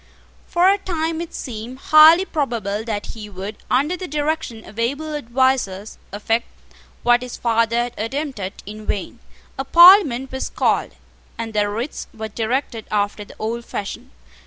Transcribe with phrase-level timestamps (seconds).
[0.47, 5.13] For a time it seemed highly probable that he would, under the direction of able
[5.13, 6.47] advisers, effect
[7.03, 9.19] what his father had attempted in vain.
[9.59, 10.95] A Parliament was called,
[11.37, 14.09] and the writs were directed after the old fashion.